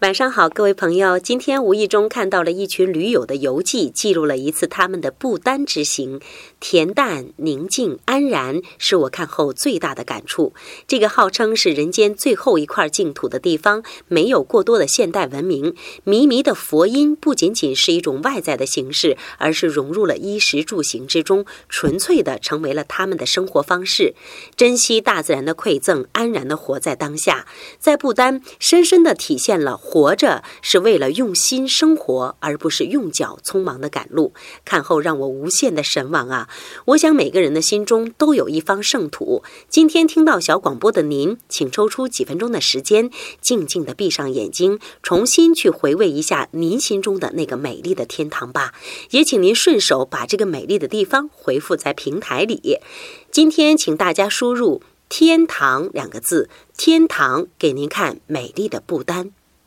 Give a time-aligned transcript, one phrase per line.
[0.00, 1.18] 晚上好，各位朋友。
[1.18, 6.20] 今天无意中看到了一群驴友的游记，记录了一次他们的不丹之行。
[6.60, 10.54] 恬淡、宁静、安然，是我看后最大的感触。
[10.86, 15.74] 这个号称是人间最后一块净土的地方，没有过多的现代文明。
[16.06, 24.14] 靡靡的佛音不仅仅是一种外在的形式，而是融入了衣食住行之中，纯粹的成为了他们的生活方式。
[24.54, 27.48] 珍惜大自然的馈赠，安然的活在当下，
[27.80, 29.76] 在不丹深深的体现了。
[29.90, 34.34] 活着是为了用心生活，而不是用脚匆忙的赶路。
[34.62, 36.50] 看后让我无限的神往啊！
[36.88, 39.42] 我想每个人的心中都有一方圣土。
[39.70, 48.74] 今天听到小广播的您，请抽出几分钟的时间，静静的闭上眼睛，重新去回味一下您心中的那个美丽的天堂吧。
[49.08, 52.76] 也请您顺手把这个美丽的地方回复在平台里。
[53.30, 59.32] 今天请大家输入“天堂”两个字，天堂给您看美丽的不丹。